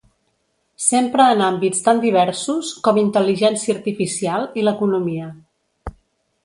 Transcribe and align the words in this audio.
S'empra 0.85 1.27
en 1.33 1.43
àmbits 1.49 1.83
tan 1.89 2.01
diversos 2.07 2.73
com 2.89 2.99
Intel·ligència 3.03 3.75
artificial 3.81 4.49
i 4.61 4.65
l'economia. 4.69 5.29